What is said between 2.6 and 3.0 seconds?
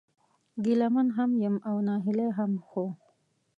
خو